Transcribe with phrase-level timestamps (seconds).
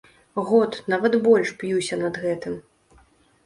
[0.51, 2.61] Год, нават больш б'юся над гэтым.